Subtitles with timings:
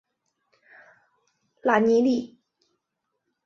[1.61, 2.39] 拉尼利。